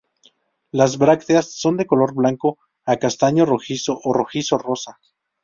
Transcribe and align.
Las 0.71 0.97
brácteas 0.97 1.53
son 1.53 1.77
de 1.77 1.85
color 1.85 2.15
blanco 2.15 2.57
a 2.87 2.97
castaño 2.97 3.45
rojizo 3.45 3.99
o 4.03 4.13
rojizo 4.13 4.57
rosa. 4.57 4.99